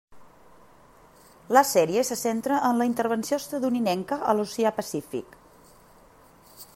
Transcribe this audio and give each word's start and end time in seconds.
La 1.57 1.61
sèrie 1.71 2.05
se 2.09 2.17
centra 2.21 2.57
en 2.69 2.81
la 2.81 2.89
intervenció 2.91 3.39
estatunidenca 3.43 4.21
a 4.31 4.35
l'Oceà 4.39 4.73
Pacífic. 4.81 5.41